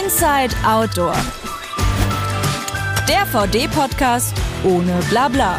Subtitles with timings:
[0.00, 1.16] Inside Outdoor.
[3.08, 5.58] Der VD-Podcast ohne Blabla.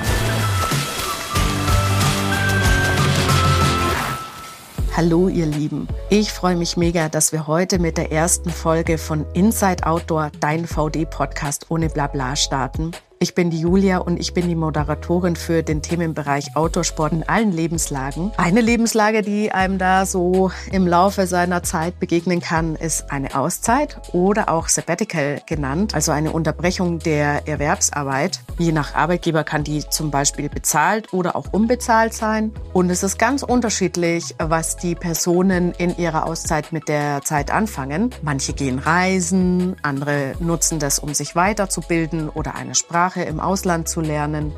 [4.96, 9.26] Hallo ihr Lieben, ich freue mich mega, dass wir heute mit der ersten Folge von
[9.34, 12.92] Inside Outdoor, dein VD-Podcast ohne Blabla starten.
[13.22, 17.52] Ich bin die Julia und ich bin die Moderatorin für den Themenbereich Outdoorsport in allen
[17.52, 18.32] Lebenslagen.
[18.38, 24.00] Eine Lebenslage, die einem da so im Laufe seiner Zeit begegnen kann, ist eine Auszeit
[24.14, 28.40] oder auch Sabbatical genannt, also eine Unterbrechung der Erwerbsarbeit.
[28.58, 32.54] Je nach Arbeitgeber kann die zum Beispiel bezahlt oder auch unbezahlt sein.
[32.72, 38.12] Und es ist ganz unterschiedlich, was die Personen in ihrer Auszeit mit der Zeit anfangen.
[38.22, 43.88] Manche gehen reisen, andere nutzen das, um sich weiterzubilden oder eine Sprache Sprache im Ausland
[43.90, 44.54] zu lernen.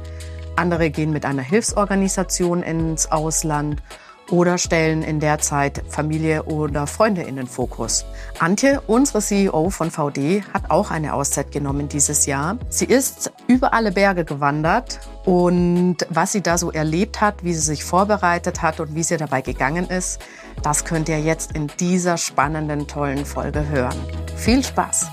[0.57, 3.81] Andere gehen mit einer Hilfsorganisation ins Ausland
[4.29, 8.03] oder stellen in der Zeit Familie oder Freunde in den Fokus.
[8.39, 12.57] Antje, unsere CEO von VD, hat auch eine Auszeit genommen dieses Jahr.
[12.69, 17.61] Sie ist über alle Berge gewandert und was sie da so erlebt hat, wie sie
[17.61, 20.19] sich vorbereitet hat und wie sie dabei gegangen ist,
[20.61, 23.95] das könnt ihr jetzt in dieser spannenden, tollen Folge hören.
[24.35, 25.09] Viel Spaß!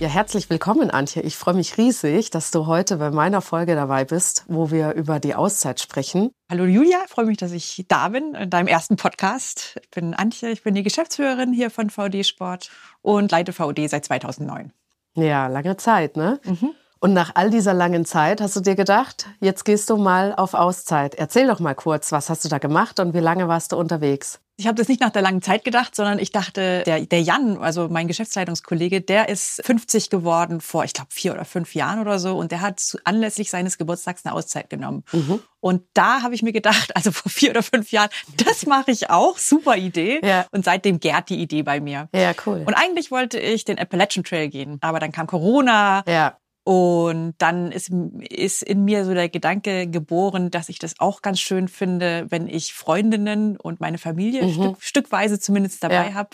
[0.00, 1.20] Ja, herzlich willkommen, Antje.
[1.20, 5.20] Ich freue mich riesig, dass du heute bei meiner Folge dabei bist, wo wir über
[5.20, 6.30] die Auszeit sprechen.
[6.50, 9.78] Hallo Julia, freue mich, dass ich da bin in deinem ersten Podcast.
[9.82, 12.70] Ich bin Antje, ich bin die Geschäftsführerin hier von VD Sport
[13.02, 14.72] und leite VD seit 2009.
[15.16, 16.40] Ja, lange Zeit, ne?
[16.44, 16.70] Mhm.
[17.00, 20.54] Und nach all dieser langen Zeit hast du dir gedacht, jetzt gehst du mal auf
[20.54, 21.14] Auszeit.
[21.14, 24.40] Erzähl doch mal kurz, was hast du da gemacht und wie lange warst du unterwegs?
[24.60, 27.56] Ich habe das nicht nach der langen Zeit gedacht, sondern ich dachte, der, der Jan,
[27.56, 32.18] also mein Geschäftsleitungskollege, der ist 50 geworden vor, ich glaube, vier oder fünf Jahren oder
[32.18, 32.36] so.
[32.36, 35.02] Und der hat zu, anlässlich seines Geburtstags eine Auszeit genommen.
[35.12, 35.40] Mhm.
[35.60, 39.08] Und da habe ich mir gedacht, also vor vier oder fünf Jahren, das mache ich
[39.08, 40.20] auch, super Idee.
[40.22, 40.44] Ja.
[40.52, 42.10] Und seitdem gärt die Idee bei mir.
[42.14, 42.62] Ja, cool.
[42.66, 46.02] Und eigentlich wollte ich den Appalachian Trail gehen, aber dann kam Corona.
[46.06, 46.36] Ja.
[46.62, 47.90] Und dann ist,
[48.28, 52.46] ist in mir so der Gedanke geboren, dass ich das auch ganz schön finde, wenn
[52.46, 54.52] ich Freundinnen und meine Familie mhm.
[54.52, 56.14] Stück, stückweise zumindest dabei ja.
[56.14, 56.30] habe.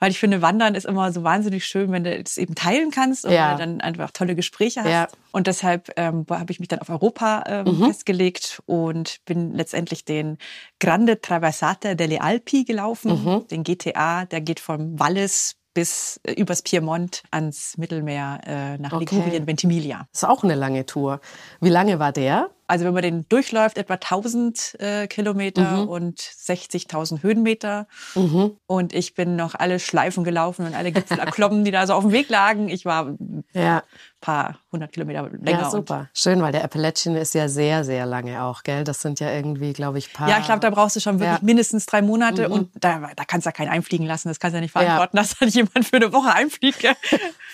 [0.00, 3.24] Weil ich finde, Wandern ist immer so wahnsinnig schön, wenn du es eben teilen kannst
[3.24, 3.54] und ja.
[3.54, 4.90] dann einfach tolle Gespräche hast.
[4.90, 5.08] Ja.
[5.30, 7.86] Und deshalb ähm, habe ich mich dann auf Europa ähm, mhm.
[7.86, 10.38] festgelegt und bin letztendlich den
[10.80, 13.46] Grande Traversata delle Alpi gelaufen, mhm.
[13.46, 19.06] den GTA, der geht vom Wallis bis äh, übers Piemont ans Mittelmeer äh, nach okay.
[19.16, 20.06] Ligurien, Ventimiglia.
[20.12, 21.20] Das ist auch eine lange Tour.
[21.62, 22.50] Wie lange war der?
[22.70, 25.88] Also wenn man den durchläuft, etwa 1000 äh, Kilometer mhm.
[25.88, 27.88] und 60.000 Höhenmeter.
[28.14, 28.58] Mhm.
[28.68, 32.04] Und ich bin noch alle Schleifen gelaufen und alle Gipfel erklommen, die da so auf
[32.04, 32.68] dem Weg lagen.
[32.68, 33.16] Ich war
[33.54, 33.82] ja
[34.20, 35.62] paar hundert Kilometer länger.
[35.62, 36.08] Ja, super.
[36.12, 38.84] Schön, weil der Appalachian ist ja sehr, sehr lange auch, gell?
[38.84, 40.28] Das sind ja irgendwie, glaube ich, paar.
[40.28, 41.44] Ja, ich glaube, da brauchst du schon wirklich ja.
[41.44, 42.54] mindestens drei Monate mhm.
[42.54, 44.28] und da, da kannst du ja keinen einfliegen lassen.
[44.28, 45.22] Das kannst du ja nicht verantworten, ja.
[45.22, 46.86] dass da jemand für eine Woche einfliegt.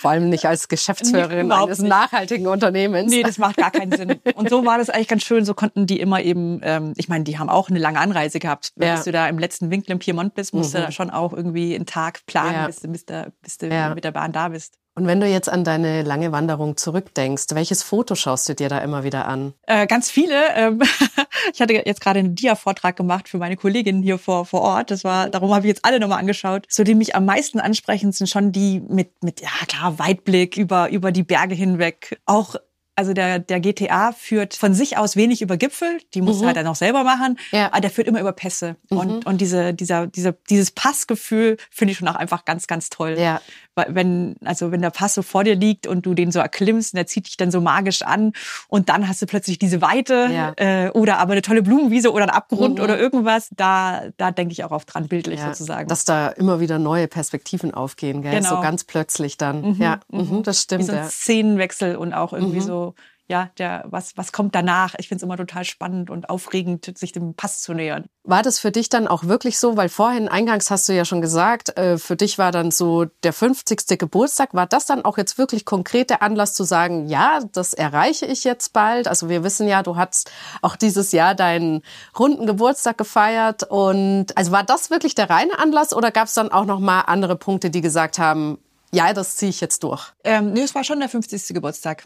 [0.01, 1.89] Vor allem nicht als Geschäftsführerin nee, eines nicht.
[1.89, 3.11] nachhaltigen Unternehmens.
[3.11, 4.21] Nee, das macht gar keinen Sinn.
[4.35, 5.45] Und so war das eigentlich ganz schön.
[5.45, 8.73] So konnten die immer eben, ähm, ich meine, die haben auch eine lange Anreise gehabt.
[8.77, 10.79] Wenn du da im letzten Winkel im Piemont bist, musst mhm.
[10.79, 14.13] du da schon auch irgendwie einen Tag planen, bis, bis, du, bis du mit der
[14.13, 14.79] Bahn da bist.
[14.99, 18.79] Und wenn du jetzt an deine lange Wanderung zurückdenkst, welches Foto schaust du dir da
[18.79, 19.53] immer wieder an?
[19.67, 20.35] Äh, ganz viele.
[20.55, 20.81] Ähm,
[21.53, 24.91] ich hatte jetzt gerade einen Dia-Vortrag gemacht für meine Kollegin hier vor, vor Ort.
[24.91, 26.65] Das war, darum habe ich jetzt alle nochmal angeschaut.
[26.71, 30.89] So, die mich am meisten ansprechen, sind schon die mit, mit, ja klar, Weitblick über,
[30.89, 32.19] über die Berge hinweg.
[32.25, 32.57] Auch
[32.97, 36.47] also der, der GTA führt von sich aus wenig über Gipfel, die muss mhm.
[36.47, 37.67] halt dann auch selber machen, ja.
[37.67, 38.77] aber der führt immer über Pässe.
[38.89, 38.99] Mhm.
[38.99, 43.17] Und, und diese, dieser, dieser, dieses Passgefühl finde ich schon auch einfach ganz, ganz toll.
[43.19, 43.41] Ja.
[43.89, 46.97] Wenn, also wenn der Pass so vor dir liegt und du den so erklimmst und
[46.97, 48.33] der zieht dich dann so magisch an
[48.69, 50.55] und dann hast du plötzlich diese Weite ja.
[50.57, 52.85] äh, oder aber eine tolle Blumenwiese oder ein Abgrund mhm.
[52.85, 55.49] oder irgendwas, da, da denke ich auch oft dran, bildlich ja.
[55.49, 55.89] sozusagen.
[55.89, 58.37] Dass da immer wieder neue Perspektiven aufgehen, gell?
[58.37, 58.49] Genau.
[58.49, 59.61] so ganz plötzlich dann.
[59.61, 59.83] Mhm.
[59.83, 60.43] Ja, mhm.
[60.43, 60.85] das stimmt.
[60.85, 62.67] Wie so ein Szenenwechsel und auch irgendwie mhm.
[62.87, 62.95] So
[63.29, 64.95] ja, der, was, was kommt danach?
[64.99, 68.07] Ich finde es immer total spannend und aufregend, sich dem Pass zu nähern.
[68.23, 69.77] War das für dich dann auch wirklich so?
[69.77, 73.33] Weil vorhin eingangs hast du ja schon gesagt, äh, für dich war dann so der
[73.33, 73.99] 50.
[73.99, 74.55] Geburtstag.
[74.55, 78.45] War das dann auch jetzt wirklich konkret der Anlass zu sagen, ja, das erreiche ich
[78.45, 79.09] jetzt bald?
[79.09, 80.31] Also wir wissen ja, du hast
[80.63, 81.83] auch dieses Jahr deinen
[82.17, 83.65] runden Geburtstag gefeiert.
[83.65, 87.01] Und also war das wirklich der reine Anlass oder gab es dann auch noch mal
[87.01, 88.59] andere Punkte, die gesagt haben,
[88.93, 90.13] ja, das ziehe ich jetzt durch?
[90.23, 91.49] Ähm, nee, es war schon der 50.
[91.49, 92.05] Geburtstag.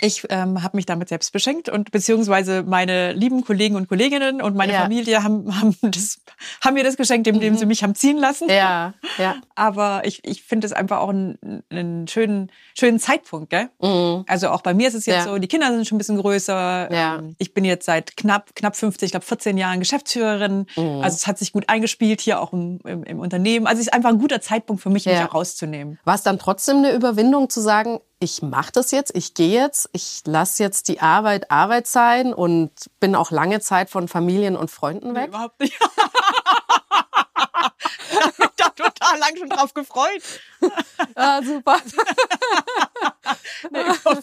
[0.00, 4.56] Ich ähm, habe mich damit selbst beschenkt und beziehungsweise meine lieben Kollegen und Kolleginnen und
[4.56, 4.80] meine Ja.
[4.82, 6.20] Familie haben, haben, das,
[6.64, 8.48] haben mir das geschenkt, indem sie mich haben ziehen lassen.
[8.48, 9.36] Ja, ja.
[9.54, 13.68] Aber ich, ich finde es einfach auch einen, einen schönen, schönen Zeitpunkt, gell?
[13.80, 14.24] Mhm.
[14.28, 15.32] Also auch bei mir ist es jetzt Ja.
[15.32, 16.92] so, die Kinder sind schon ein bisschen größer.
[16.92, 17.16] Ja.
[17.18, 20.66] Ähm, Ich bin jetzt seit knapp, knapp 50, ich glaube 14 Jahren Geschäftsführerin.
[20.76, 21.00] Mhm.
[21.02, 23.66] Also es hat sich gut eingespielt hier auch im, im, im Unternehmen.
[23.66, 25.98] Also es ist einfach ein guter Zeitpunkt für mich, mich auch rauszunehmen.
[26.04, 29.90] War es dann trotzdem eine Überwindung zu sagen, ich mache das jetzt, ich gehe jetzt,
[29.92, 32.70] ich lasse jetzt die Arbeit Arbeit sein und
[33.00, 35.28] bin auch lange Zeit von Familien und Freunden weg?
[35.28, 35.74] Überhaupt nicht.
[38.10, 40.22] ich habe mich da total lang schon drauf gefreut.
[41.14, 41.76] Ah, super.
[43.68, 44.22] Überwindung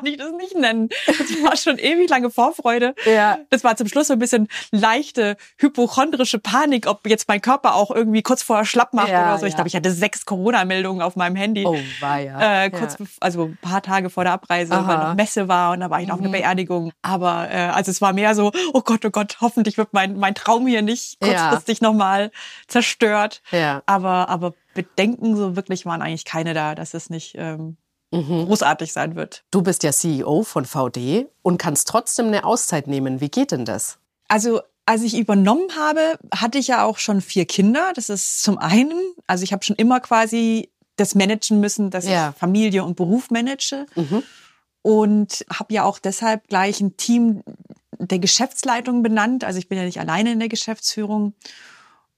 [0.00, 0.88] kann ich das nicht nennen.
[1.06, 2.94] Das war schon ewig lange Vorfreude.
[3.06, 3.38] Ja.
[3.50, 7.90] Das war zum Schluss so ein bisschen leichte hypochondrische Panik, ob jetzt mein Körper auch
[7.90, 9.46] irgendwie kurz vorher schlapp macht Ja, oder so.
[9.46, 9.56] Ich ja.
[9.56, 11.64] glaube, ich hatte sechs Corona-Meldungen auf meinem Handy.
[11.66, 12.64] Oh, weia.
[12.64, 13.06] Äh, kurz, Ja.
[13.20, 14.80] also ein paar Tage vor der Abreise, Aha.
[14.82, 14.88] Mhm.
[14.88, 16.92] weil noch Messe war und da war ich noch auf einer Beerdigung.
[17.02, 20.34] Aber äh, also es war mehr so, oh Gott, oh Gott, hoffentlich wird mein, mein
[20.34, 21.28] Traum hier nicht Ja.
[21.50, 22.30] kurzfristig nochmal
[22.66, 23.42] zerstört.
[23.50, 23.82] Ja.
[23.86, 27.76] Aber, aber Bedenken so wirklich waren eigentlich keine da, dass es nicht ähm,
[28.12, 28.46] Mhm.
[28.46, 29.44] großartig sein wird.
[29.50, 33.20] Du bist ja CEO von VD und kannst trotzdem eine Auszeit nehmen.
[33.20, 33.98] Wie geht denn das?
[34.28, 37.92] Also als ich übernommen habe, hatte ich ja auch schon vier Kinder.
[37.94, 38.98] Das ist zum einen,
[39.28, 42.30] also ich habe schon immer quasi das managen müssen, dass Ja.
[42.30, 43.86] ich Familie und Beruf manage.
[43.94, 44.22] Mhm.
[44.82, 47.42] Und habe ja auch deshalb gleich ein Team
[47.98, 49.44] der Geschäftsleitung benannt.
[49.44, 51.34] Also ich bin ja nicht alleine in der Geschäftsführung.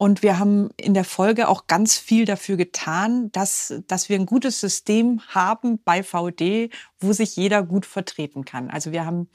[0.03, 4.27] Und wir haben in der Folge auch ganz viel dafür getan, dass, dass wir ein
[4.27, 8.69] gutes System haben bei VD, wo sich jeder gut vertreten kann.
[8.69, 9.29] Also wir haben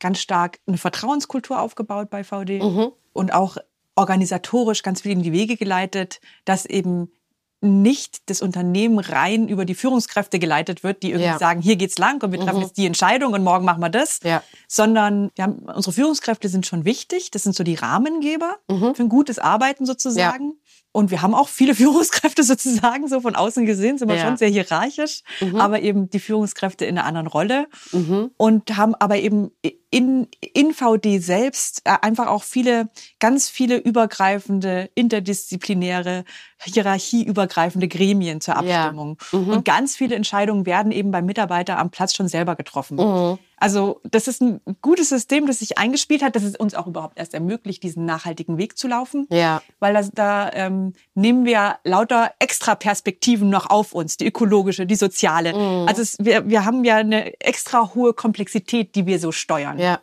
[0.00, 2.88] ganz stark eine Vertrauenskultur aufgebaut bei VD Mhm.
[3.12, 3.58] und auch
[3.94, 7.12] organisatorisch ganz viel in die Wege geleitet, dass eben
[7.60, 11.38] nicht das Unternehmen rein über die Führungskräfte geleitet wird, die irgendwie Ja.
[11.38, 14.20] sagen, hier geht's lang und wir treffen jetzt die Entscheidung und morgen machen wir das,
[14.22, 14.42] Ja.
[14.68, 17.30] sondern wir haben, unsere Führungskräfte sind schon wichtig.
[17.32, 18.94] Das sind so die Rahmengeber Mhm.
[18.94, 20.54] für ein gutes Arbeiten sozusagen.
[20.92, 21.74] Und wir haben auch viele
[22.34, 24.24] Führungskräfte sozusagen, so von außen gesehen, sind wir Ja.
[24.26, 25.22] schon sehr hierarchisch,
[25.54, 28.30] aber eben die Führungskräfte in einer anderen Rolle Mhm.
[28.36, 29.50] und haben aber eben
[29.90, 32.88] in, in VD selbst äh, einfach auch viele,
[33.20, 36.24] ganz viele übergreifende, interdisziplinäre,
[36.62, 38.84] hierarchieübergreifende Gremien zur Ja.
[38.86, 39.18] Abstimmung.
[39.32, 42.96] Und ganz viele Entscheidungen werden eben beim Mitarbeiter am Platz schon selber getroffen.
[42.96, 43.38] Mhm.
[43.60, 47.18] Also das ist ein gutes System, das sich eingespielt hat, das es uns auch überhaupt
[47.18, 49.26] erst ermöglicht, diesen nachhaltigen Weg zu laufen.
[49.30, 49.62] Ja.
[49.80, 54.94] Weil das, da ähm, nehmen wir lauter extra Perspektiven noch auf uns, die ökologische, die
[54.94, 55.54] soziale.
[55.54, 55.88] Mhm.
[55.88, 59.78] Also es, wir, wir haben ja eine extra hohe Komplexität, die wir so steuern.
[59.78, 60.00] Ja.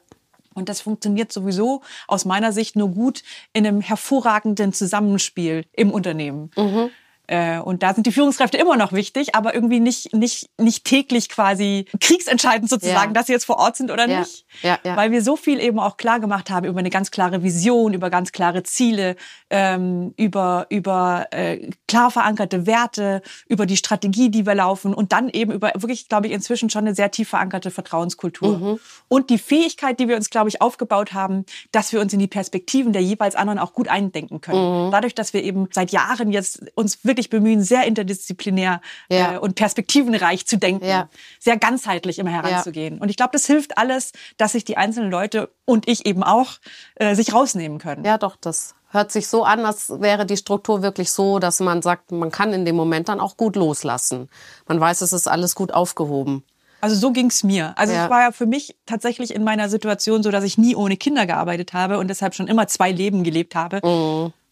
[0.54, 6.50] Und das funktioniert sowieso aus meiner Sicht nur gut in einem hervorragenden Zusammenspiel im Unternehmen.
[6.56, 6.90] Mhm.
[7.28, 11.30] Äh, Und da sind die Führungskräfte immer noch wichtig, aber irgendwie nicht, nicht, nicht täglich
[11.30, 13.14] quasi kriegsentscheidend sozusagen, Ja.
[13.14, 14.20] dass sie jetzt vor Ort sind oder Ja.
[14.20, 14.46] nicht.
[14.62, 14.96] Ja, ja.
[14.96, 18.10] Weil wir so viel eben auch klar gemacht haben über eine ganz klare Vision, über
[18.10, 19.16] ganz klare Ziele,
[19.50, 25.30] ähm, über, über äh, klar verankerte Werte, über die Strategie, die wir laufen und dann
[25.30, 28.58] eben über wirklich, glaube ich, inzwischen schon eine sehr tief verankerte Vertrauenskultur.
[28.58, 28.80] Mhm.
[29.08, 32.28] Und die Fähigkeit, die wir uns, glaube ich, aufgebaut haben, dass wir uns in die
[32.28, 34.88] Perspektiven der jeweils anderen auch gut eindenken können.
[34.88, 34.92] Mhm.
[34.92, 39.34] Dadurch, dass wir eben seit Jahren jetzt uns wirklich bemühen, sehr interdisziplinär Ja.
[39.34, 41.10] äh, und perspektivenreich zu denken, Ja.
[41.40, 43.00] sehr ganzheitlich immer heranzugehen.
[43.00, 46.54] Und ich glaube, das hilft alles, dass sich die einzelnen Leute und ich eben auch
[46.96, 48.06] äh, sich rausnehmen können.
[48.06, 51.82] Ja, doch, das hört sich so an, als wäre die Struktur wirklich so, dass man
[51.82, 54.30] sagt, man kann in dem Moment dann auch gut loslassen.
[54.68, 56.44] Man weiß, es ist alles gut aufgehoben.
[56.82, 57.74] Also so ging's mir.
[57.78, 58.06] Also Ja.
[58.06, 61.26] es war ja für mich tatsächlich in meiner Situation so, dass ich nie ohne Kinder
[61.26, 63.82] gearbeitet habe und deshalb schon immer zwei Leben gelebt habe.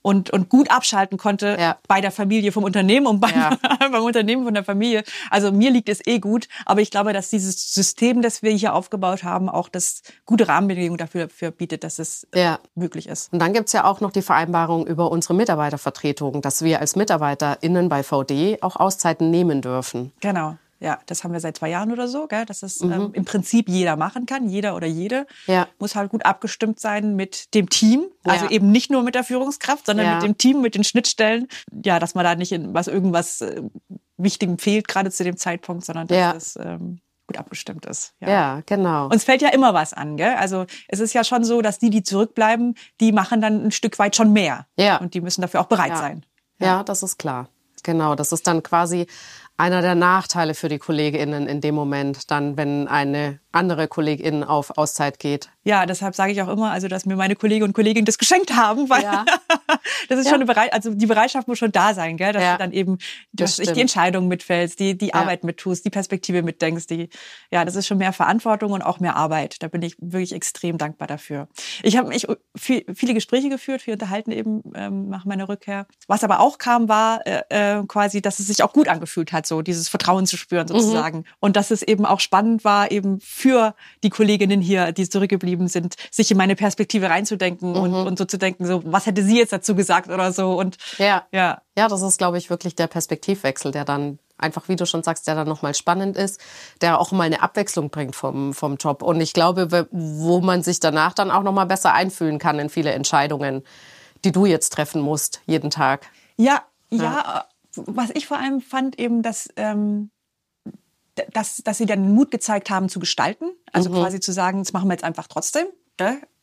[0.03, 1.57] Und, und gut abschalten konnte.
[1.59, 1.77] Ja.
[1.87, 3.57] bei der Familie vom Unternehmen und beim, Ja.
[3.79, 5.03] beim Unternehmen von der Familie.
[5.31, 8.73] Also mir liegt es eh gut, aber ich glaube, dass dieses System, das wir hier
[8.75, 12.59] aufgebaut haben, auch das gute Rahmenbedingungen dafür, dafür bietet, dass es Ja.
[12.75, 13.31] möglich ist.
[13.33, 17.87] Und dann gibt's ja auch noch die Vereinbarung über unsere Mitarbeitervertretung, dass wir als MitarbeiterInnen
[17.89, 20.11] bei VD auch Auszeiten nehmen dürfen.
[20.19, 20.57] Genau.
[20.83, 22.45] Ja, das haben wir seit zwei Jahren oder so, gell?
[22.45, 25.21] dass es ähm, im Prinzip jeder machen kann, jeder oder jede.
[25.47, 25.53] Mhm.
[25.53, 25.67] Ja.
[25.79, 28.05] Muss halt gut abgestimmt sein mit dem Team.
[28.25, 28.51] Also Ja.
[28.51, 30.13] eben nicht nur mit der Führungskraft, sondern Ja.
[30.15, 31.47] mit dem Team, mit den Schnittstellen.
[31.85, 33.61] Ja, dass man da nicht in was irgendwas äh,
[34.17, 36.33] Wichtigem fehlt, gerade zu dem Zeitpunkt, sondern dass Ja.
[36.33, 38.13] es ähm, gut abgestimmt ist.
[38.19, 39.07] Ja, genau.
[39.07, 40.35] Uns fällt ja immer was an, gell?
[40.35, 43.97] Also es ist ja schon so, dass die, die zurückbleiben, die machen dann ein Stück
[43.99, 44.67] weit schon mehr.
[44.77, 44.97] Ja.
[44.97, 45.97] Und die müssen dafür auch bereit Ja.
[45.97, 46.25] sein.
[46.59, 47.47] Ja, das ist klar.
[47.83, 49.07] Genau, das ist dann quasi
[49.63, 54.77] einer der Nachteile für die KollegInnen in dem Moment, dann, wenn eine andere KollegInnen auf
[54.77, 55.49] Auszeit geht.
[55.63, 58.55] Ja, deshalb sage ich auch immer, also dass mir meine Kolleginnen und Kollegen das geschenkt
[58.55, 59.23] haben, weil ja.
[60.09, 60.31] das ist ja.
[60.31, 62.53] schon eine Bereitschaft, also die Bereitschaft muss schon da sein, gell, dass ja.
[62.53, 62.97] du dann eben,
[63.31, 67.09] dass ich die Entscheidung mitfällst, die die Arbeit mittust, die Perspektive mitdenkst, die
[67.51, 69.61] ja, das ist schon mehr Verantwortung und auch mehr Arbeit.
[69.63, 71.47] Da bin ich wirklich extrem dankbar dafür.
[71.83, 72.27] Ich habe mich
[72.57, 75.85] viel, viele Gespräche geführt, viel unterhalten eben ähm, nach meiner Rückkehr.
[76.07, 79.45] Was aber auch kam, war äh, äh, quasi, dass es sich auch gut angefühlt hat,
[79.45, 80.79] so dieses Vertrauen zu spüren mhm.
[80.79, 81.25] sozusagen mhm.
[81.39, 85.95] und dass es eben auch spannend war, eben für die Kolleginnen hier, die zurückgeblieben sind,
[86.11, 87.77] sich in meine Perspektive reinzudenken mhm.
[87.77, 90.59] und, und so zu denken, so, was hätte sie jetzt dazu gesagt oder so.
[90.59, 91.61] Und ja, ja.
[91.77, 95.27] ja das ist, glaube ich, wirklich der Perspektivwechsel, der dann einfach, wie du schon sagst,
[95.27, 96.39] der dann nochmal spannend ist,
[96.81, 99.01] der auch mal eine Abwechslung bringt vom, vom Job.
[99.01, 102.91] Und ich glaube, wo man sich danach dann auch nochmal besser einfühlen kann in viele
[102.91, 103.63] Entscheidungen,
[104.25, 106.07] die du jetzt treffen musst, jeden Tag.
[106.37, 107.45] Ja, ja, ja
[107.75, 110.11] was ich vor allem fand, eben, dass ähm,
[111.31, 113.45] dass, dass sie dann den Mut gezeigt haben zu gestalten.
[113.71, 113.95] Also mhm.
[113.95, 115.67] quasi zu sagen, das machen wir jetzt einfach trotzdem.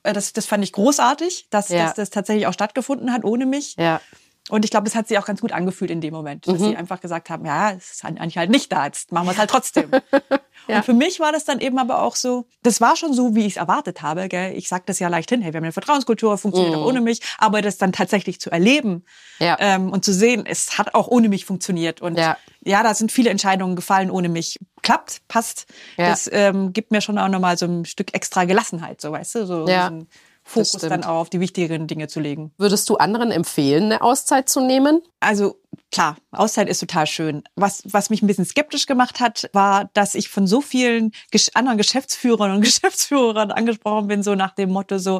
[0.02, 1.86] Äh, das, das fand ich großartig, dass, ja.
[1.86, 3.76] dass das tatsächlich auch stattgefunden hat ohne mich.
[3.76, 4.00] Ja.
[4.48, 6.70] Und ich glaube, das hat sie auch ganz gut angefühlt in dem Moment, dass mhm.
[6.70, 9.38] sie einfach gesagt haben, ja, es ist eigentlich halt nicht da, jetzt machen wir es
[9.38, 9.90] halt trotzdem.
[10.68, 10.76] ja.
[10.76, 13.46] Und für mich war das dann eben aber auch so, das war schon so, wie
[13.46, 14.28] ich es erwartet habe.
[14.28, 14.56] Gell?
[14.56, 16.82] Ich sage das ja leicht hin, hey, wir haben eine Vertrauenskultur, funktioniert mhm.
[16.82, 19.04] auch ohne mich, aber das dann tatsächlich zu erleben
[19.38, 19.56] ja.
[19.60, 22.00] ähm, und zu sehen, es hat auch ohne mich funktioniert.
[22.00, 24.58] Und ja, ja da sind viele Entscheidungen gefallen ohne mich.
[24.82, 25.66] Klappt, passt.
[25.98, 29.46] Das ähm, gibt mir schon auch nochmal so ein Stück extra Gelassenheit, so weißt du,
[29.46, 29.90] so, ja.
[29.90, 30.06] so
[30.50, 32.52] Fokus dann auch auf die wichtigeren Dinge zu legen.
[32.58, 35.00] Würdest du anderen empfehlen, eine Auszeit zu nehmen?
[35.20, 35.60] Also
[35.92, 37.44] klar, Auszeit ist total schön.
[37.54, 41.12] Was, was mich ein bisschen skeptisch gemacht hat, war, dass ich von so vielen
[41.54, 45.18] anderen Geschäftsführern und Geschäftsführern angesprochen bin, so nach dem Motto so,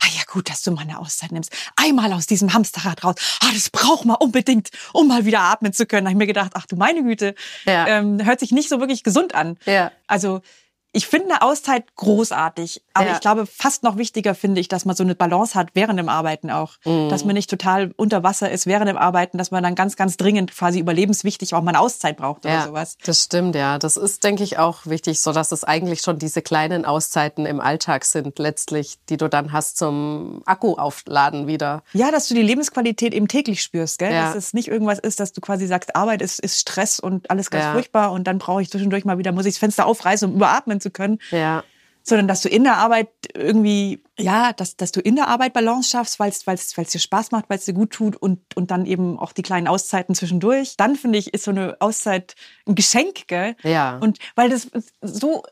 [0.00, 1.52] ah ja gut, dass du mal eine Auszeit nimmst.
[1.76, 3.14] Einmal aus diesem Hamsterrad raus.
[3.40, 6.06] Ah, das braucht man unbedingt, um mal wieder atmen zu können.
[6.06, 7.36] Da habe ich mir gedacht, ach du meine Güte,
[7.66, 7.86] ja.
[7.86, 9.58] ähm, hört sich nicht so wirklich gesund an.
[9.64, 9.92] Ja.
[10.08, 10.40] Also
[10.94, 13.14] ich finde eine Auszeit großartig, aber ja.
[13.14, 16.10] ich glaube, fast noch wichtiger finde ich, dass man so eine Balance hat während dem
[16.10, 16.74] Arbeiten auch.
[16.84, 17.08] Mhm.
[17.08, 20.18] Dass man nicht total unter Wasser ist während dem Arbeiten, dass man dann ganz, ganz
[20.18, 22.98] dringend quasi überlebenswichtig auch mal eine Auszeit braucht ja, oder sowas.
[23.04, 23.78] Das stimmt, ja.
[23.78, 27.60] Das ist, denke ich, auch wichtig, so dass es eigentlich schon diese kleinen Auszeiten im
[27.60, 31.84] Alltag sind, letztlich, die du dann hast zum Akku aufladen wieder.
[31.94, 34.12] Ja, dass du die Lebensqualität eben täglich spürst, gell?
[34.12, 34.26] Ja.
[34.26, 37.50] Dass es nicht irgendwas ist, dass du quasi sagst, Arbeit ist, ist Stress und alles
[37.50, 40.36] ganz furchtbar und dann brauche ich zwischendurch mal wieder, muss ich das Fenster aufreißen, um
[40.36, 41.18] überatmen zu können.
[41.30, 41.64] Ja.
[42.04, 45.88] Sondern dass du in der Arbeit irgendwie, ja, dass, dass du in der Arbeit Balance
[45.88, 49.18] schaffst, weil es dir Spaß macht, weil es dir gut tut und, und dann eben
[49.18, 50.76] auch die kleinen Auszeiten zwischendurch.
[50.76, 52.34] Dann finde ich, ist so eine Auszeit
[52.66, 53.54] ein Geschenk, gell?
[53.62, 53.98] Ja.
[53.98, 54.68] Und weil das
[55.00, 55.44] so,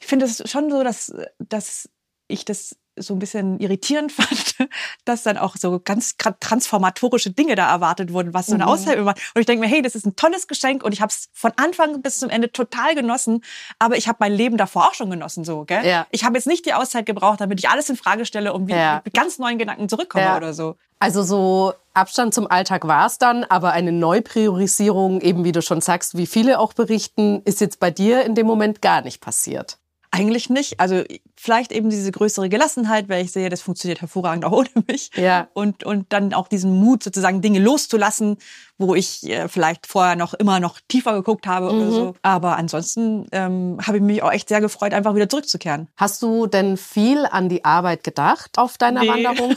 [0.00, 1.90] ich finde es schon so, dass, dass
[2.26, 4.68] ich das so ein bisschen irritierend fand,
[5.04, 8.70] dass dann auch so ganz transformatorische Dinge da erwartet wurden, was so eine mhm.
[8.70, 9.18] Auszeit macht.
[9.34, 11.52] Und ich denke mir, hey, das ist ein tolles Geschenk und ich habe es von
[11.56, 13.42] Anfang bis zum Ende total genossen,
[13.78, 15.86] aber ich habe mein Leben davor auch schon genossen so, gell?
[15.86, 16.06] Ja.
[16.10, 18.78] Ich habe jetzt nicht die Auszeit gebraucht, damit ich alles in Frage stelle und wieder
[18.78, 19.02] ja.
[19.04, 20.36] mit ganz neuen Gedanken zurückkomme ja.
[20.36, 20.76] oder so.
[20.98, 25.80] Also so Abstand zum Alltag war es dann, aber eine Neupriorisierung, eben wie du schon
[25.80, 29.78] sagst, wie viele auch berichten, ist jetzt bei dir in dem Moment gar nicht passiert.
[30.16, 30.80] Eigentlich nicht.
[30.80, 31.04] Also
[31.36, 35.10] vielleicht eben diese größere Gelassenheit, weil ich sehe, das funktioniert hervorragend auch ohne mich.
[35.14, 35.48] Ja.
[35.52, 38.38] Und, und dann auch diesen Mut, sozusagen Dinge loszulassen,
[38.78, 41.80] wo ich äh, vielleicht vorher noch immer noch tiefer geguckt habe mhm.
[41.80, 42.14] oder so.
[42.22, 45.88] Aber ansonsten ähm, habe ich mich auch echt sehr gefreut, einfach wieder zurückzukehren.
[45.96, 49.08] Hast du denn viel an die Arbeit gedacht auf deiner nee.
[49.08, 49.54] Wanderung?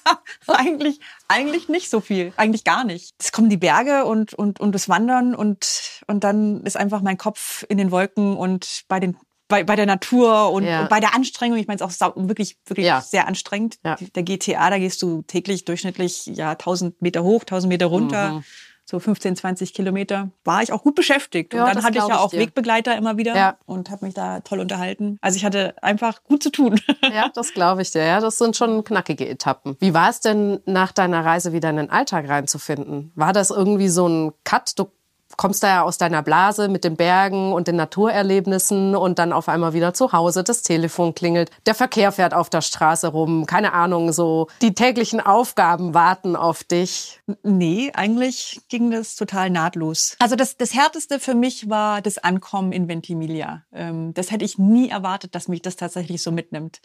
[0.46, 2.32] eigentlich, eigentlich nicht so viel.
[2.36, 3.14] Eigentlich gar nicht.
[3.18, 7.18] Es kommen die Berge und, und, und das Wandern und, und dann ist einfach mein
[7.18, 10.82] Kopf in den Wolken und bei den bei, bei der Natur und, ja.
[10.82, 11.58] und bei der Anstrengung.
[11.58, 13.00] Ich meine, es ist auch wirklich, wirklich ja.
[13.00, 13.78] sehr anstrengend.
[13.84, 13.96] Ja.
[14.14, 18.32] Der GTA, da gehst du täglich durchschnittlich ja 1000 Meter hoch, 1000 Meter runter.
[18.32, 18.44] Mhm.
[18.90, 21.52] So 15, 20 Kilometer war ich auch gut beschäftigt.
[21.52, 24.60] Und dann hatte ich ja auch ich Wegbegleiter immer wieder und habe mich da toll
[24.60, 25.18] unterhalten.
[25.20, 26.80] Also ich hatte einfach gut zu tun.
[27.12, 28.04] Ja, das glaube ich dir.
[28.04, 29.76] Ja, das sind schon knackige Etappen.
[29.78, 33.12] Wie war es denn nach deiner Reise wieder in den Alltag reinzufinden?
[33.14, 34.78] War das irgendwie so ein Cut?
[34.78, 34.90] Du
[35.38, 39.48] kommst da ja aus deiner Blase mit den Bergen und den Naturerlebnissen und dann auf
[39.48, 43.72] einmal wieder zu Hause, das Telefon klingelt, der Verkehr fährt auf der Straße rum, keine
[43.72, 47.20] Ahnung, so die täglichen Aufgaben warten auf dich.
[47.42, 50.16] Nee, eigentlich ging das total nahtlos.
[50.18, 53.62] Also das, das Härteste für mich war das Ankommen in Ventimiglia.
[53.72, 56.80] Ähm, das hätte ich nie erwartet, dass mich das tatsächlich so mitnimmt.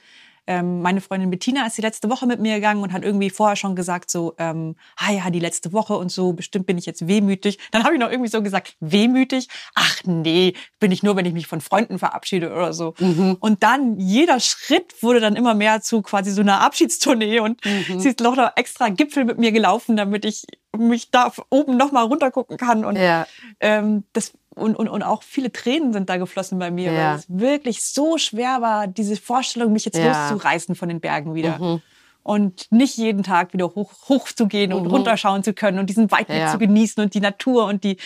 [0.46, 3.56] Ähm, meine Freundin Bettina ist die letzte Woche mit mir gegangen und hat irgendwie vorher
[3.56, 7.08] schon gesagt so, ähm, ah ja, die letzte Woche und so, bestimmt bin ich jetzt
[7.08, 7.60] wehmütig.
[7.72, 9.48] Dann habe ich noch irgendwie so gesagt, wehmütig?
[9.76, 12.94] Ach nee, bin ich nur, wenn ich mich von Freunden verabschiede oder so.
[13.00, 13.38] Mhm.
[13.40, 18.00] Und dann jeder Schritt wurde dann immer mehr zu quasi so einer Abschiedstournee und mhm.
[18.00, 20.46] sie ist noch extra Gipfel mit mir gelaufen, damit ich
[20.78, 23.28] mich da oben noch mal runter gucken kann und Ja.
[23.60, 27.12] ähm, das und, und, und auch viele Tränen sind da geflossen bei mir, Ja.
[27.12, 30.04] weil es wirklich so schwer war, diese Vorstellung, mich jetzt Ja.
[30.04, 30.30] Mhm.
[30.32, 31.80] loszureißen von den Bergen wieder.
[32.26, 36.10] Und nicht jeden Tag wieder hoch, hoch zu gehen und runterschauen zu können und diesen
[36.10, 36.44] Weitblick Mhm.
[36.46, 36.52] Ja.
[36.52, 37.98] zu genießen und die Natur und die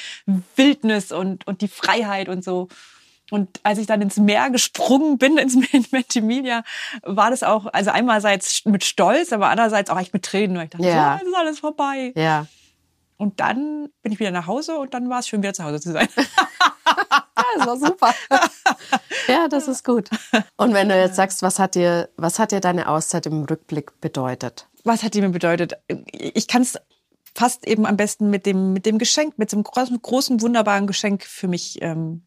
[0.55, 2.67] Wildnis und, und die Freiheit und so.
[3.29, 6.63] Und als ich dann ins Meer gesprungen bin, ins Meer in Ventimiglia,
[7.03, 10.57] war das auch, also einerseits mit Stolz, aber andererseits auch echt mit Tränen.
[10.57, 11.17] Und ich dachte, Ja.
[11.19, 12.13] so, es ist alles vorbei.
[12.15, 12.47] Ja.
[13.17, 15.79] Und dann bin ich wieder nach Hause und dann war es schön, wieder zu Hause
[15.79, 16.07] zu sein.
[17.37, 18.13] Ja, das war super.
[19.27, 20.09] ja, das ist gut.
[20.57, 24.01] Und wenn du jetzt sagst, was hat dir, was hat dir deine Auszeit im Rückblick
[24.01, 24.67] bedeutet?
[24.83, 25.73] Was hat die mir bedeutet?
[26.11, 26.79] Ich kann es
[27.35, 30.87] fast eben am besten mit dem, mit dem Geschenk, mit so einem großen, großen, wunderbaren
[30.87, 32.26] Geschenk für mich ähm,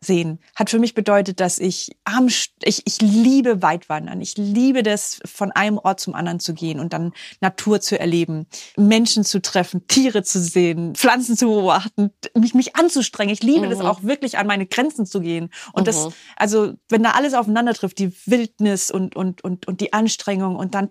[0.00, 0.38] sehen.
[0.54, 2.28] Hat für mich bedeutet, dass ich am,
[2.62, 4.20] ich, ich liebe Weitwandern.
[4.20, 8.46] Ich liebe das, von einem Ort zum anderen zu gehen und dann Natur zu erleben,
[8.76, 13.32] Menschen zu treffen, Tiere zu sehen, Pflanzen zu beobachten, mich, mich anzustrengen.
[13.32, 15.50] Ich liebe das auch wirklich an meine Grenzen zu gehen.
[15.72, 19.92] Und das, also, wenn da alles aufeinander trifft, die Wildnis und, und, und, und die
[19.92, 20.90] Anstrengung und dann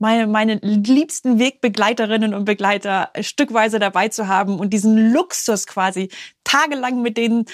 [0.00, 6.08] meine, meine liebsten Wegbegleiterinnen und Begleiter stückweise dabei zu haben und diesen Luxus quasi
[6.42, 7.44] tagelang mit denen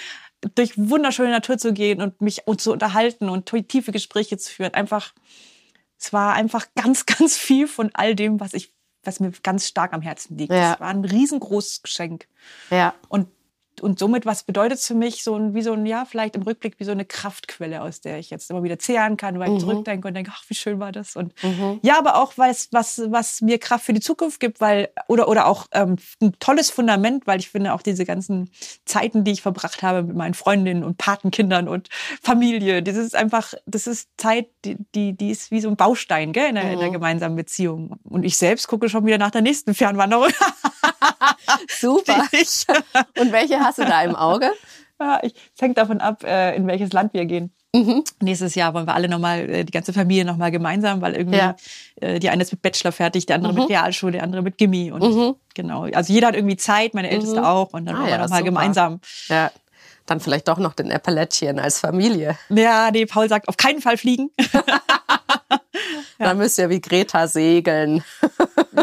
[0.54, 4.74] durch wunderschöne Natur zu gehen und mich und zu unterhalten und tiefe Gespräche zu führen.
[4.74, 5.14] Einfach,
[5.98, 9.92] es war einfach ganz, ganz viel von all dem, was ich, was mir ganz stark
[9.92, 10.52] am Herzen liegt.
[10.52, 10.74] Ja.
[10.74, 12.28] Es war ein riesengroßes Geschenk.
[12.70, 12.94] Ja.
[13.08, 13.28] Und,
[13.80, 16.42] und somit, was bedeutet es für mich, so ein, wie so ein, ja, vielleicht im
[16.42, 19.60] Rückblick wie so eine Kraftquelle, aus der ich jetzt immer wieder zehren kann, weil ich
[19.60, 21.16] zurückdenke und denke, ach, wie schön war das.
[21.16, 21.32] Und
[21.82, 25.46] ja, aber auch, was, was, was mir Kraft für die Zukunft gibt, weil, oder, oder
[25.46, 28.50] auch ähm, ein tolles Fundament, weil ich finde, auch diese ganzen
[28.84, 31.88] Zeiten, die ich verbracht habe mit meinen Freundinnen und Patenkindern und
[32.22, 36.32] Familie, das ist einfach, das ist Zeit, die, die, die ist wie so ein Baustein,
[36.32, 37.98] gell, in der, in der gemeinsamen Beziehung.
[38.04, 40.30] Und ich selbst gucke schon wieder nach der nächsten Fernwanderung.
[41.80, 42.28] Super.
[43.18, 44.50] Und welche hast du da im Auge?
[44.98, 47.52] Ja, ich, es hängt davon ab, äh, in welches Land wir gehen.
[48.22, 51.54] Nächstes Jahr wollen wir alle nochmal, äh, die ganze Familie nochmal gemeinsam, weil irgendwie Ja.
[52.00, 54.90] äh, die eine ist mit Bachelor fertig, der andere mit Realschule, der andere mit Gimmi.
[54.90, 57.74] Und genau, also jeder hat irgendwie Zeit, meine Älteste auch.
[57.74, 59.00] Und dann Ah wollen wir ja, nochmal gemeinsam.
[59.28, 59.50] Ja.
[60.06, 62.38] Dann vielleicht doch noch den Appalachian als Familie.
[62.48, 64.30] Ja, nee, Paul sagt, auf keinen Fall fliegen.
[66.18, 68.02] Dann müsst ihr wie Greta segeln.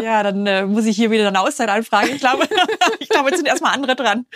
[0.02, 2.10] Ja, dann äh, muss ich hier wieder eine Auszeit anfragen.
[2.12, 2.48] Ich glaube,
[2.98, 4.26] ich glaube, jetzt sind erstmal andere dran.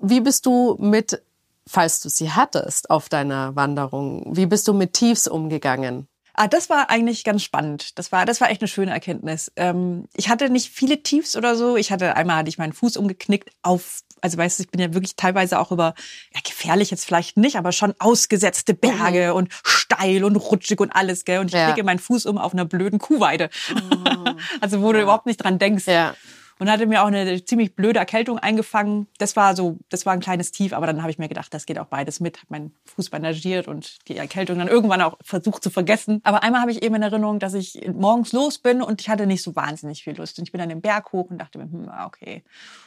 [0.00, 1.22] Wie bist du mit,
[1.66, 6.08] falls du sie hattest auf deiner Wanderung, wie bist du mit Tiefs umgegangen?
[6.36, 7.96] Ah, das war eigentlich ganz spannend.
[7.96, 9.52] Das war, das war echt eine schöne Erkenntnis.
[9.54, 11.76] Ähm, ich hatte nicht viele Tiefs oder so.
[11.76, 14.94] Ich hatte einmal hatte ich meinen Fuß umgeknickt auf, also weißt du, ich bin ja
[14.94, 15.94] wirklich teilweise auch über,
[16.34, 21.26] ja gefährlich jetzt vielleicht nicht, aber schon ausgesetzte Berge und steil und rutschig und alles,
[21.26, 21.40] gell.
[21.40, 21.66] Und ich Ja.
[21.66, 23.50] knicke meinen Fuß um auf einer blöden Kuhweide.
[24.62, 25.86] also wo du überhaupt nicht dran denkst.
[25.86, 26.14] Ja.
[26.60, 29.08] Und hatte mir auch eine ziemlich blöde Erkältung eingefangen.
[29.18, 31.66] Das war so, das war ein kleines Tief, aber dann habe ich mir gedacht, das
[31.66, 32.40] geht auch beides mit.
[32.40, 36.20] Hab meinen Fuß bandagiert und die Erkältung dann irgendwann auch versucht zu vergessen.
[36.22, 39.26] Aber einmal habe ich eben in Erinnerung, dass ich morgens los bin und ich hatte
[39.26, 40.38] nicht so wahnsinnig viel Lust.
[40.38, 42.44] Und ich bin dann den Berg hoch und dachte mir, hm, ah, okay.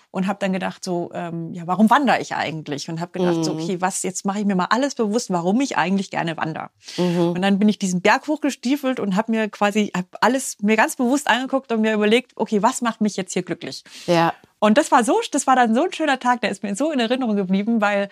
[0.10, 2.90] Und habe dann gedacht so, ähm, ja, warum wandere ich eigentlich?
[2.90, 5.78] Und habe gedacht so, okay, was jetzt mache ich mir mal alles bewusst, warum ich
[5.78, 6.70] eigentlich gerne wandere.
[7.34, 10.96] Und dann bin ich diesen Berg hochgestiefelt und habe mir quasi hab alles mir ganz
[10.96, 13.84] bewusst angeguckt und mir überlegt, okay, was macht mich jetzt hier glücklich?
[14.08, 14.34] Ja.
[14.60, 16.92] Und das war so, das war dann so ein schöner Tag, der ist mir so
[16.92, 18.10] in Erinnerung geblieben, weil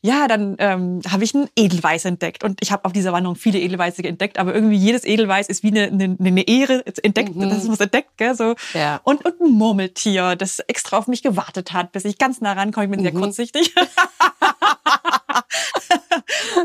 [0.00, 3.58] ja, dann ähm, habe ich einen Edelweiß entdeckt und ich habe auf dieser Wanderung viele
[3.58, 7.80] Edelweiße entdeckt, aber irgendwie jedes Edelweiß ist wie eine, eine, eine Ehre entdeckt, das muss
[7.80, 8.54] entdeckt, gell, so.
[8.74, 9.00] Ja.
[9.04, 12.86] Und, und ein Murmeltier, das extra auf mich gewartet hat, bis ich ganz nah rankomme.
[12.86, 13.74] Ich bin sehr kurzsichtig.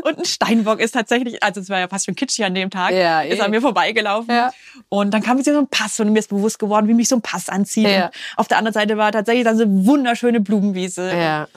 [0.02, 2.92] und ein Steinbock ist tatsächlich, also es war ja fast schon kitschig an dem Tag,
[2.92, 3.42] Ja, ist eh.
[3.42, 4.34] an mir vorbeigelaufen.
[4.34, 4.52] Ja.
[4.88, 7.16] Und dann kam jetzt so ein Pass und mir ist bewusst geworden, wie mich so
[7.16, 7.88] ein Pass anzieht.
[7.88, 8.06] Ja.
[8.06, 11.12] Und auf der anderen Seite war tatsächlich dann so eine wunderschöne Blumenwiese.
[11.12, 11.48] Ja.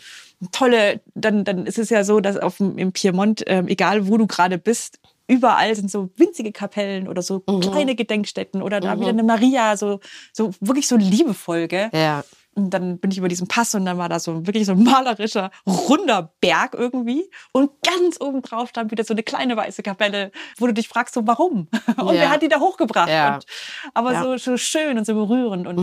[0.52, 4.18] Tolle, dann, dann ist es ja so, dass auf dem, im Piemont, ähm, egal wo
[4.18, 7.60] du gerade bist, überall sind so winzige Kapellen oder so Mhm.
[7.62, 10.00] kleine Gedenkstätten oder da wieder eine Maria, so,
[10.32, 11.90] so wirklich so liebevoll, gell?
[11.92, 12.24] Ja.
[12.56, 14.84] Und dann bin ich über diesen Pass und dann war da so wirklich so ein
[14.84, 17.30] malerischer, runder Berg irgendwie.
[17.52, 21.14] Und ganz oben drauf stand wieder so eine kleine weiße Kapelle, wo du dich fragst,
[21.14, 21.68] so warum?
[21.98, 22.22] Und Ja.
[22.22, 23.10] wer hat die da hochgebracht?
[23.10, 23.36] Ja.
[23.36, 23.46] Und,
[23.94, 24.20] aber Ja.
[24.22, 24.24] Mhm.
[24.24, 25.78] so, so schön und so berührend und,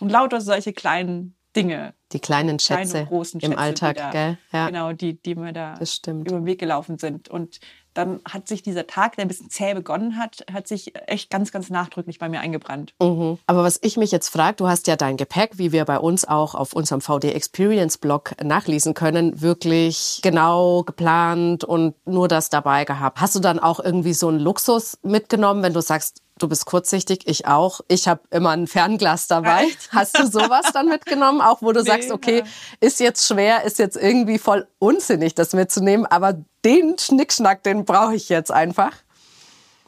[0.00, 1.94] und lauter solche kleinen Dinge.
[2.12, 4.38] Die kleinen Kleine Schätze großen im Schätze, Alltag, die da, gell?
[4.52, 4.66] Ja.
[4.68, 5.74] Genau, die, die mir da
[6.06, 7.28] über den Weg gelaufen sind.
[7.28, 7.58] Und
[7.96, 11.50] dann hat sich dieser Tag, der ein bisschen zäh begonnen hat, hat sich echt ganz,
[11.50, 12.94] ganz nachdrücklich bei mir eingebrannt.
[13.00, 13.38] Mhm.
[13.46, 16.26] Aber was ich mich jetzt frage, du hast ja dein Gepäck, wie wir bei uns
[16.26, 22.84] auch auf unserem VD Experience Blog nachlesen können, wirklich genau geplant und nur das dabei
[22.84, 23.20] gehabt.
[23.20, 27.26] Hast du dann auch irgendwie so einen Luxus mitgenommen, wenn du sagst, Du bist kurzsichtig,
[27.26, 27.80] ich auch.
[27.88, 29.68] Ich habe immer ein Fernglas dabei.
[29.90, 32.44] Hast du sowas dann mitgenommen, auch wo du nee, sagst, okay,
[32.80, 38.14] ist jetzt schwer, ist jetzt irgendwie voll unsinnig, das mitzunehmen, aber den Schnickschnack, den brauche
[38.14, 38.92] ich jetzt einfach?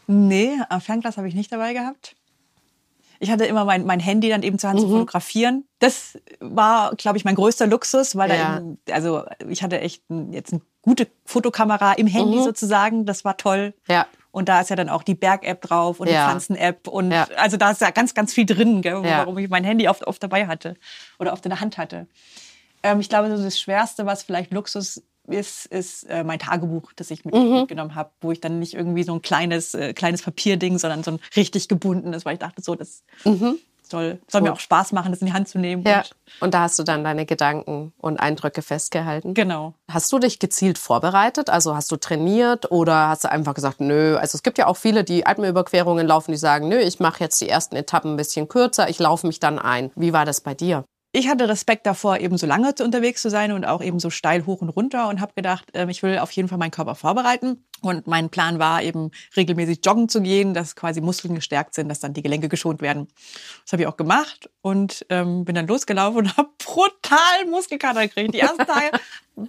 [0.06, 2.16] Nee, ein Fernglas habe ich nicht dabei gehabt.
[3.20, 4.84] Ich hatte immer mein, mein Handy dann eben zur Hand mhm.
[4.84, 5.64] zu fotografieren.
[5.80, 8.36] Das war, glaube ich, mein größter Luxus, weil ja.
[8.36, 12.44] da eben, also ich hatte echt ein, jetzt eine gute Fotokamera im Handy mhm.
[12.44, 13.06] sozusagen.
[13.06, 13.74] Das war toll.
[13.88, 14.06] Ja.
[14.30, 16.12] Und da ist ja dann auch die Berg-App drauf und ja.
[16.12, 16.86] die Pflanzen-App.
[16.86, 17.28] Und ja.
[17.36, 20.22] also da ist ja ganz, ganz viel drin, gell, warum ich mein Handy oft, oft
[20.22, 20.74] dabei hatte
[21.18, 22.06] oder oft in der Hand hatte.
[22.82, 27.10] Ähm, ich glaube, so das Schwerste, was vielleicht Luxus ist, ist äh, mein Tagebuch, das
[27.10, 27.60] ich mit, mhm.
[27.60, 31.12] mitgenommen habe, wo ich dann nicht irgendwie so ein kleines, äh, kleines Papierding, sondern so
[31.12, 33.58] ein richtig gebundenes, weil ich dachte, so, das mhm.
[33.90, 35.82] Soll, soll mir auch Spaß machen, das in die Hand zu nehmen.
[35.84, 35.98] Ja.
[35.98, 39.34] Und, und da hast du dann deine Gedanken und Eindrücke festgehalten.
[39.34, 39.74] Genau.
[39.90, 41.50] Hast du dich gezielt vorbereitet?
[41.50, 44.76] Also hast du trainiert oder hast du einfach gesagt, nö, also es gibt ja auch
[44.76, 48.48] viele, die Alpenüberquerungen laufen, die sagen, nö, ich mache jetzt die ersten Etappen ein bisschen
[48.48, 49.90] kürzer, ich laufe mich dann ein.
[49.94, 50.84] Wie war das bei dir?
[51.12, 54.44] Ich hatte Respekt davor, eben so lange unterwegs zu sein und auch eben so steil
[54.44, 57.64] hoch und runter und habe gedacht, ähm, ich will auf jeden Fall meinen Körper vorbereiten.
[57.80, 62.00] Und mein Plan war eben regelmäßig joggen zu gehen, dass quasi Muskeln gestärkt sind, dass
[62.00, 63.08] dann die Gelenke geschont werden.
[63.64, 68.34] Das habe ich auch gemacht und ähm, bin dann losgelaufen und habe brutal Muskelkater gekriegt.
[68.34, 68.90] Die ersten Tage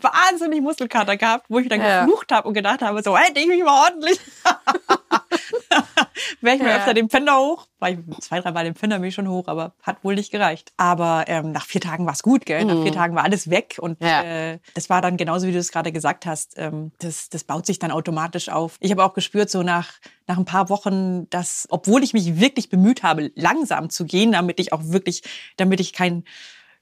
[0.02, 2.06] wahnsinnig Muskelkater gehabt, wo ich dann ja.
[2.06, 4.20] geflucht habe und gedacht habe, so, hätte ich mich mal ordentlich.
[6.42, 6.78] Wäre ich mir ja.
[6.78, 7.68] öfter den Pfänder hoch.
[7.80, 10.72] War ich zwei, drei Mal den Pfänder mich schon hoch, aber hat wohl nicht gereicht.
[10.78, 12.64] Aber ähm, nach vier Tagen war es gut, gell?
[12.66, 12.96] Nach vier mhm.
[12.96, 13.78] Tagen war alles weg.
[13.80, 14.22] Und ja.
[14.22, 16.54] äh, das war dann genauso, wie du es gerade gesagt hast.
[16.58, 18.78] Ähm, das, das baut sich dann automatisch auf.
[18.80, 19.94] Ich habe auch gespürt, so nach,
[20.28, 24.60] nach ein paar Wochen, dass, obwohl ich mich wirklich bemüht habe, langsam zu gehen, damit
[24.60, 25.24] ich auch wirklich,
[25.58, 26.24] damit ich kein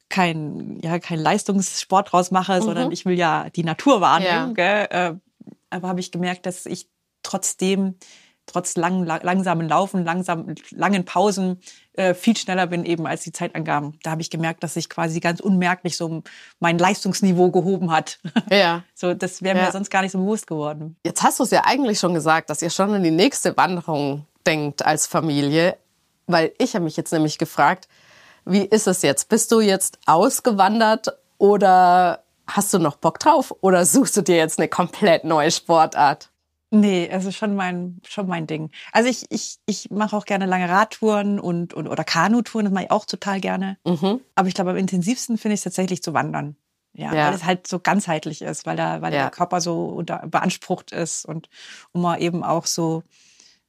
[0.10, 2.62] kein, ja, kein Leistungssport draus mache, mhm.
[2.62, 4.56] sondern ich will ja die Natur wahrnehmen.
[4.58, 4.84] Ja.
[4.84, 5.16] Äh,
[5.70, 6.88] aber habe ich gemerkt, dass ich
[7.24, 7.96] trotzdem
[8.48, 11.60] trotz lang, langsamen Laufen, langsam, langen Pausen
[11.94, 14.00] äh, viel schneller bin eben als die Zeitangaben.
[14.04, 16.24] Da habe ich gemerkt, dass sich quasi ganz unmerklich so
[16.60, 18.20] mein Leistungsniveau gehoben hat.
[18.50, 18.84] Ja.
[18.96, 19.72] So, das wäre mir ja.
[19.72, 20.96] sonst gar nicht so bewusst geworden.
[21.06, 24.26] Jetzt hast du es ja eigentlich schon gesagt, dass ihr schon an die nächste Wanderung
[24.46, 25.78] denkt als Familie,
[26.28, 27.90] weil ich habe mich jetzt nämlich gefragt,
[28.48, 29.30] wie ist es jetzt?
[29.30, 34.60] Bist du jetzt ausgewandert oder hast du noch Bock drauf oder suchst du dir jetzt
[34.60, 36.30] eine komplett neue Sportart?
[36.70, 38.72] Nee, es ist schon mein, schon mein Ding.
[38.92, 42.86] Also ich, ich, ich mache auch gerne lange Radtouren und, und oder Kanutouren, das mache
[42.86, 43.78] ich auch total gerne.
[43.86, 44.20] Mhm.
[44.36, 46.58] Aber ich glaube, am intensivsten finde ich es tatsächlich zu wandern.
[46.94, 49.24] Ja, ja, weil es halt so ganzheitlich ist, weil da, weil ja.
[49.24, 51.48] der Körper so unter, beansprucht ist und,
[51.92, 53.04] und man eben auch so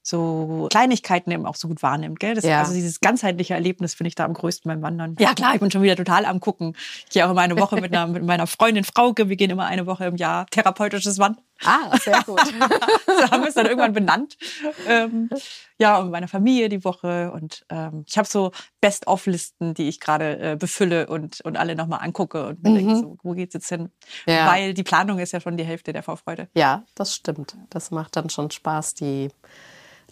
[0.02, 2.20] so Kleinigkeiten eben auch so gut wahrnimmt.
[2.20, 2.34] Gell?
[2.34, 2.60] Das, ja.
[2.60, 5.16] Also dieses ganzheitliche Erlebnis finde ich da am größten beim Wandern.
[5.18, 6.74] Ja klar, ich bin schon wieder total am gucken.
[7.06, 9.28] Ich gehe auch immer eine Woche mit, einer, mit meiner Freundin Frauke.
[9.28, 11.44] Wir gehen immer eine Woche im Jahr therapeutisches Wandern.
[11.64, 12.40] Ah, sehr gut.
[13.06, 14.36] so haben wir es dann irgendwann benannt.
[14.86, 15.28] Ähm,
[15.78, 17.32] ja, und mit meiner Familie die Woche.
[17.32, 22.00] Und ähm, ich habe so Best-of-Listen, die ich gerade äh, befülle und, und alle nochmal
[22.02, 22.74] angucke und mir mhm.
[22.76, 23.90] denke, so, wo geht's jetzt hin?
[24.26, 24.50] Ja.
[24.50, 26.48] Weil die Planung ist ja schon die Hälfte der Vorfreude.
[26.54, 27.56] Ja, das stimmt.
[27.70, 29.28] Das macht dann schon Spaß, die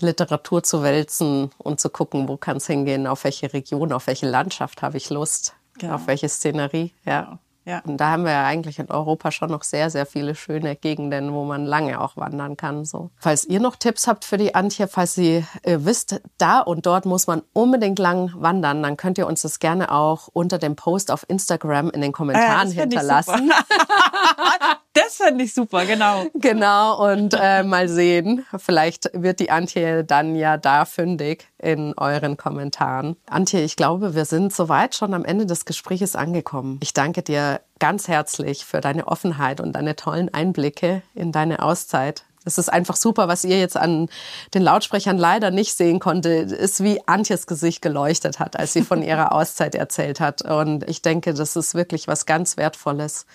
[0.00, 4.28] Literatur zu wälzen und zu gucken, wo kann es hingehen, auf welche Region, auf welche
[4.28, 5.94] Landschaft habe ich Lust, genau.
[5.94, 6.92] auf welche Szenerie.
[7.04, 7.22] Ja.
[7.22, 7.38] Genau.
[7.66, 7.82] Ja.
[7.84, 11.32] Und da haben wir ja eigentlich in Europa schon noch sehr, sehr viele schöne Gegenden,
[11.32, 12.84] wo man lange auch wandern kann.
[12.84, 13.10] So.
[13.18, 17.06] Falls ihr noch Tipps habt für die Antje, falls ihr äh, wisst, da und dort
[17.06, 21.10] muss man unbedingt lang wandern, dann könnt ihr uns das gerne auch unter dem Post
[21.10, 23.50] auf Instagram in den Kommentaren äh, hinterlassen.
[24.96, 26.26] das fände ich super, genau.
[26.34, 32.36] Genau, und äh, mal sehen, vielleicht wird die Antje dann ja da fündig in euren
[32.36, 33.16] Kommentaren.
[33.28, 36.78] Antje, ich glaube, wir sind soweit schon am Ende des Gesprächs angekommen.
[36.82, 42.24] Ich danke dir ganz herzlich für deine Offenheit und deine tollen Einblicke in deine Auszeit.
[42.46, 44.08] Es ist einfach super, was ihr jetzt an
[44.54, 49.02] den Lautsprechern leider nicht sehen konnte, ist wie Antjes Gesicht geleuchtet hat, als sie von
[49.02, 50.42] ihrer Auszeit erzählt hat.
[50.42, 53.26] Und ich denke, das ist wirklich was ganz Wertvolles,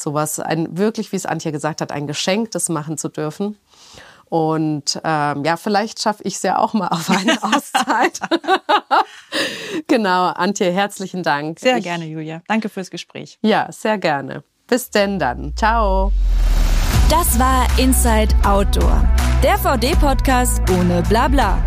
[0.00, 3.56] sowas, ein, wirklich, wie es Antje gesagt hat, ein Geschenk, das machen zu dürfen.
[4.30, 8.20] Und ähm, ja, vielleicht schaffe ich es ja auch mal auf eine Auszeit.
[9.88, 11.58] genau, Antje, herzlichen Dank.
[11.58, 12.40] Sehr ich, gerne, Julia.
[12.46, 13.38] Danke fürs Gespräch.
[13.42, 14.44] Ja, sehr gerne.
[14.68, 15.56] Bis denn dann.
[15.56, 16.12] Ciao.
[17.10, 19.02] Das war Inside Outdoor,
[19.42, 21.58] der VD-Podcast ohne Blabla.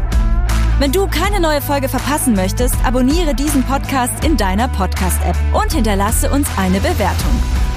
[0.80, 6.32] Wenn du keine neue Folge verpassen möchtest, abonniere diesen Podcast in deiner Podcast-App und hinterlasse
[6.32, 7.72] uns eine Bewertung.